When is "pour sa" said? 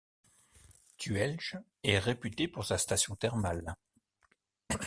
2.47-2.79